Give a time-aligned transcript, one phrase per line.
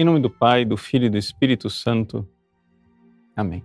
[0.00, 2.26] Em nome do Pai, do Filho e do Espírito Santo.
[3.36, 3.62] Amém.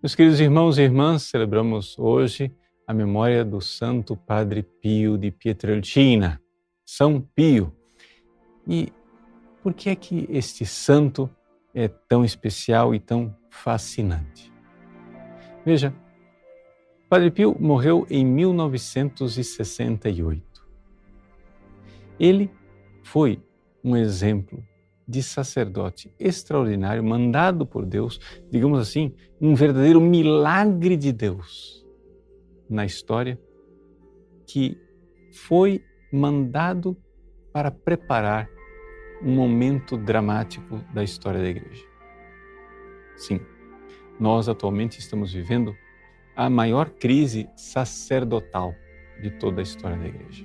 [0.00, 2.54] Meus queridos irmãos e irmãs, celebramos hoje
[2.86, 6.40] a memória do Santo Padre Pio de Pietrelcina,
[6.86, 7.74] São Pio.
[8.64, 8.92] E
[9.60, 11.28] por que é que este santo
[11.74, 14.52] é tão especial e tão fascinante?
[15.66, 15.92] Veja,
[17.08, 20.64] Padre Pio morreu em 1968.
[22.20, 22.48] Ele
[23.02, 23.42] foi
[23.84, 24.64] um exemplo
[25.06, 28.18] de sacerdote extraordinário, mandado por Deus,
[28.50, 31.84] digamos assim, um verdadeiro milagre de Deus
[32.68, 33.38] na história,
[34.46, 34.80] que
[35.32, 36.96] foi mandado
[37.52, 38.48] para preparar
[39.22, 41.84] um momento dramático da história da Igreja.
[43.16, 43.40] Sim,
[44.18, 45.74] nós atualmente estamos vivendo
[46.34, 48.74] a maior crise sacerdotal
[49.22, 50.44] de toda a história da Igreja.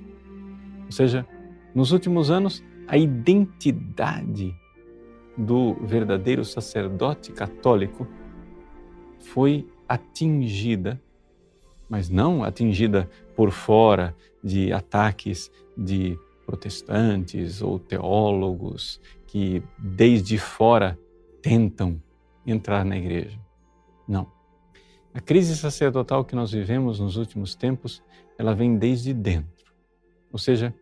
[0.84, 1.26] Ou seja,
[1.74, 4.52] nos últimos anos, a identidade
[5.38, 8.04] do verdadeiro sacerdote católico
[9.20, 11.00] foi atingida,
[11.88, 20.98] mas não atingida por fora de ataques de protestantes ou teólogos que desde fora
[21.40, 22.02] tentam
[22.44, 23.38] entrar na igreja.
[24.08, 24.26] Não.
[25.14, 28.02] A crise sacerdotal que nós vivemos nos últimos tempos,
[28.36, 29.72] ela vem desde dentro.
[30.32, 30.74] Ou seja,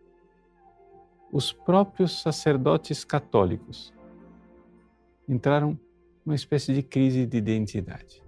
[1.31, 3.93] os próprios sacerdotes católicos
[5.27, 5.79] entraram
[6.25, 8.23] numa espécie de crise de identidade.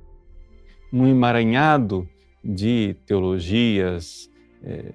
[0.91, 2.07] Num emaranhado
[2.43, 4.29] de teologias
[4.63, 4.93] eh,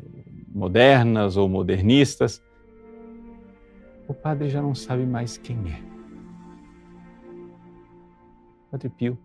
[0.48, 2.42] modernas ou modernistas,
[4.06, 5.82] o padre já não sabe mais quem é.
[8.70, 9.18] Padre Pio,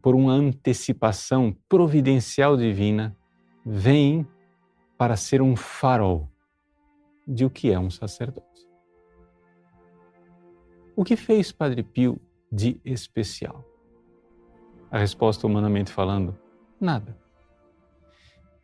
[0.00, 3.16] por uma antecipação providencial divina,
[3.66, 4.26] vem
[4.96, 6.29] para ser um farol
[7.30, 8.68] de o que é um sacerdote.
[10.96, 12.20] O que fez Padre Pio
[12.50, 13.64] de especial?
[14.90, 16.36] A resposta, humanamente falando,
[16.80, 17.16] nada.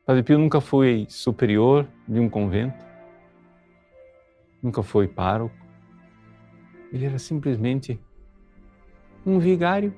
[0.04, 2.84] Padre Pio nunca foi superior de um convento,
[4.60, 5.54] nunca foi pároco.
[6.92, 8.00] Ele era simplesmente
[9.24, 9.94] um vigário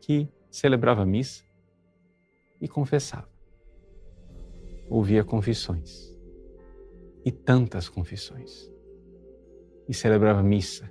[0.00, 1.44] que celebrava missa
[2.60, 3.28] e confessava.
[4.88, 6.13] Ouvia confissões
[7.24, 8.70] e tantas confissões.
[9.88, 10.90] E celebrava missa.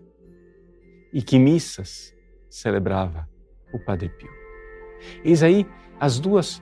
[1.12, 2.14] E que missas
[2.50, 3.30] celebrava
[3.74, 4.32] o Padre Pio.
[5.24, 5.66] Eis aí
[6.00, 6.62] as duas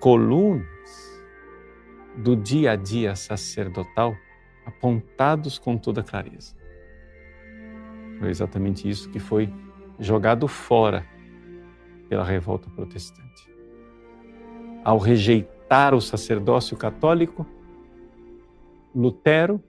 [0.00, 0.66] colunas
[2.16, 4.14] do dia a dia sacerdotal
[4.64, 6.54] apontados com toda clareza.
[8.18, 9.52] Foi exatamente isso que foi
[9.98, 11.06] jogado fora
[12.08, 13.52] pela revolta protestante.
[14.84, 17.46] Ao rejeitar o sacerdócio católico,
[18.94, 19.62] Lutero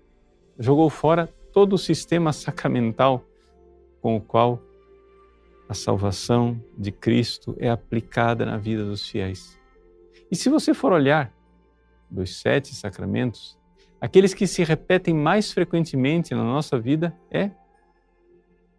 [0.59, 3.25] jogou fora todo o sistema sacramental
[4.01, 4.61] com o qual
[5.67, 9.59] a salvação de Cristo é aplicada na vida dos fiéis.
[10.29, 11.33] E se você for olhar
[12.09, 13.57] dos sete sacramentos,
[13.99, 17.49] aqueles que se repetem mais frequentemente na nossa vida é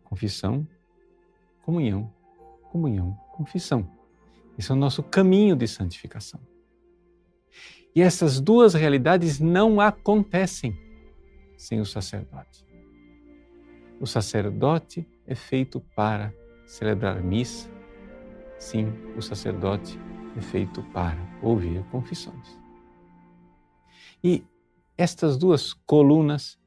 [0.05, 0.67] confissão,
[1.63, 2.13] comunhão,
[2.71, 3.91] comunhão, confissão.
[4.57, 6.41] Esse é o nosso caminho de santificação.
[7.97, 10.79] E essas duas realidades não acontecem
[11.57, 12.67] sem o sacerdote.
[13.99, 16.31] O sacerdote é feito para
[16.67, 17.71] celebrar missa.
[18.59, 19.99] Sim, o sacerdote
[20.37, 22.61] é feito para ouvir confissões.
[24.23, 24.45] E
[24.99, 26.59] estas duas colunas,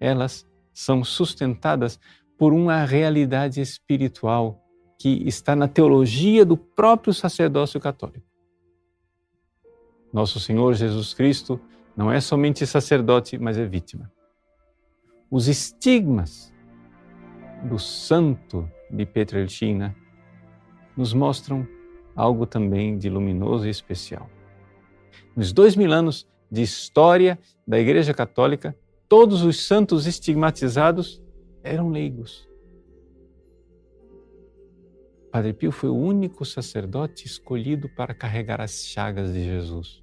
[0.00, 2.00] elas são sustentadas
[2.38, 4.64] por uma realidade espiritual
[4.98, 8.27] que está na teologia do próprio sacerdócio católico.
[10.12, 11.60] Nosso Senhor Jesus Cristo
[11.96, 14.10] não é somente sacerdote, mas é vítima.
[15.30, 16.52] Os estigmas
[17.64, 19.94] do santo de Petrelcina
[20.96, 21.66] nos mostram
[22.16, 24.30] algo também de luminoso e especial.
[25.36, 28.76] Nos dois mil anos de história da Igreja Católica,
[29.08, 31.22] todos os santos estigmatizados
[31.62, 32.48] eram leigos.
[35.38, 40.02] Padre Pio foi o único sacerdote escolhido para carregar as chagas de Jesus,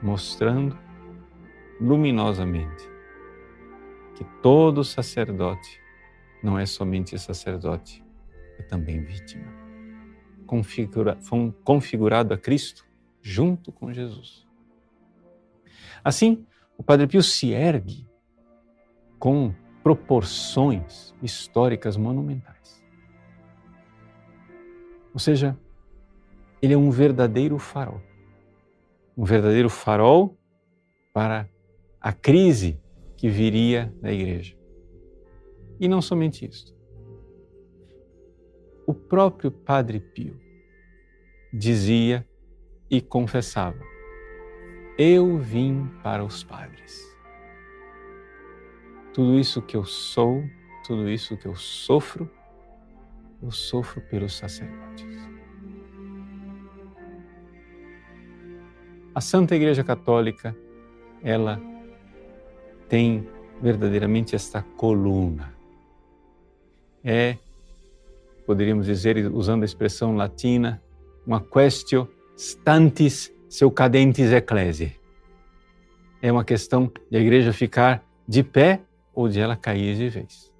[0.00, 0.78] mostrando
[1.80, 2.88] luminosamente
[4.14, 5.80] que todo sacerdote
[6.40, 8.00] não é somente sacerdote,
[8.60, 9.52] é também vítima.
[10.46, 11.18] Configura,
[11.64, 12.86] configurado a Cristo
[13.20, 14.46] junto com Jesus.
[16.04, 16.46] Assim,
[16.78, 18.06] o Padre Pio se ergue
[19.18, 19.52] com
[19.82, 22.79] proporções históricas monumentais.
[25.12, 25.58] Ou seja,
[26.62, 28.00] ele é um verdadeiro farol.
[29.16, 30.38] Um verdadeiro farol
[31.12, 31.48] para
[32.00, 32.80] a crise
[33.16, 34.56] que viria da igreja.
[35.78, 36.74] E não somente isso.
[38.86, 40.38] O próprio Padre Pio
[41.52, 42.26] dizia
[42.90, 43.78] e confessava:
[44.98, 47.00] Eu vim para os padres.
[49.12, 50.42] Tudo isso que eu sou,
[50.86, 52.30] tudo isso que eu sofro,
[53.42, 55.06] eu sofro pelos sacerdotes.
[59.14, 60.56] A Santa Igreja Católica,
[61.22, 61.60] ela
[62.88, 63.26] tem
[63.60, 65.52] verdadeiramente esta coluna.
[67.02, 67.36] É,
[68.46, 70.82] poderíamos dizer, usando a expressão latina,
[71.26, 74.96] uma questio stantis seu cadentes ecclesiae.
[76.22, 78.80] É uma questão de a igreja ficar de pé
[79.12, 80.52] ou de ela cair de vez.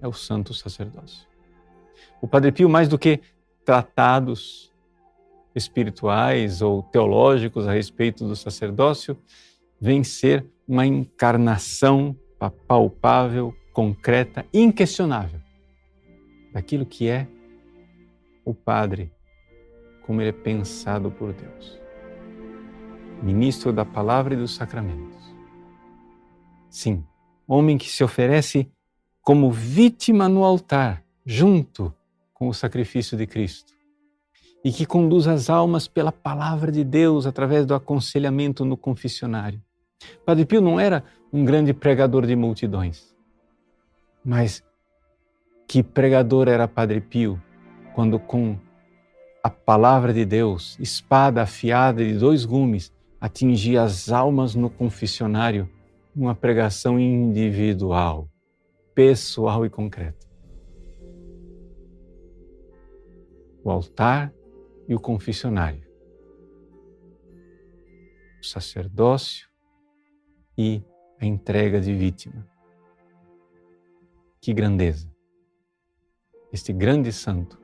[0.00, 1.26] É o santo sacerdócio.
[2.20, 3.20] O Padre Pio, mais do que
[3.64, 4.72] tratados
[5.54, 9.18] espirituais ou teológicos a respeito do sacerdócio,
[9.80, 12.16] vem ser uma encarnação
[12.66, 15.40] palpável, concreta, inquestionável
[16.52, 17.26] daquilo que é
[18.44, 19.12] o Padre,
[20.06, 21.78] como ele é pensado por Deus.
[23.22, 25.34] Ministro da palavra e dos sacramentos.
[26.68, 27.04] Sim,
[27.46, 28.70] homem que se oferece
[29.22, 31.94] como vítima no altar, junto
[32.32, 33.72] com o sacrifício de Cristo,
[34.64, 39.62] e que conduz as almas pela palavra de Deus através do aconselhamento no confessionário.
[40.24, 43.14] Padre Pio não era um grande pregador de multidões,
[44.24, 44.62] mas
[45.68, 47.40] que pregador era Padre Pio
[47.94, 48.58] quando, com
[49.42, 55.68] a palavra de Deus, espada afiada de dois gumes, atingia as almas no confessionário
[56.14, 58.28] uma pregação individual,
[58.94, 60.26] pessoal e concreta.
[63.62, 64.32] O altar
[64.88, 65.88] e o confessionário.
[68.40, 69.48] O sacerdócio
[70.56, 70.82] e
[71.20, 72.48] a entrega de vítima.
[74.40, 75.10] Que grandeza!
[76.52, 77.60] Este grande santo,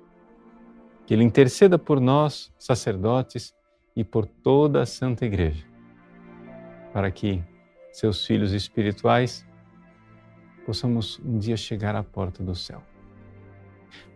[1.06, 3.54] que ele interceda por nós, sacerdotes,
[3.96, 5.66] e por toda a Santa Igreja,
[6.92, 7.42] para que
[7.90, 9.46] seus filhos espirituais,
[10.66, 12.82] possamos um dia chegar à porta do céu.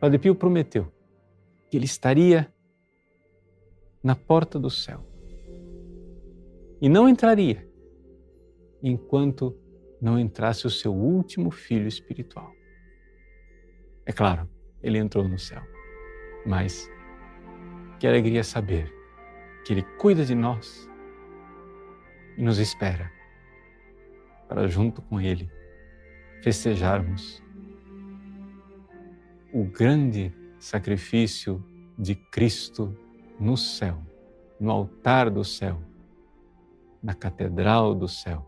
[0.01, 0.93] Padre Pio prometeu
[1.71, 2.53] que ele estaria
[4.03, 5.07] na porta do céu
[6.81, 7.71] e não entraria
[8.83, 9.57] enquanto
[10.03, 12.51] não entrasse o seu último filho espiritual.
[14.05, 14.49] É claro,
[14.83, 15.63] ele entrou no céu,
[16.45, 16.91] mas
[18.01, 18.93] que alegria saber
[19.65, 20.89] que ele cuida de nós
[22.37, 23.13] e nos espera
[24.49, 25.49] para junto com Ele
[26.43, 27.43] festejarmos
[29.53, 31.65] o grande sacrifício
[31.99, 32.97] de Cristo
[33.39, 34.01] no céu,
[34.59, 35.81] no altar do céu,
[37.03, 38.47] na catedral do céu,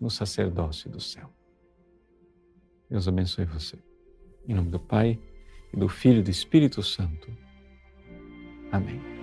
[0.00, 1.30] no sacerdócio do céu.
[2.88, 3.78] Deus abençoe você.
[4.48, 5.18] Em nome do Pai,
[5.72, 7.30] e do Filho e do Espírito Santo.
[8.72, 9.19] Amém.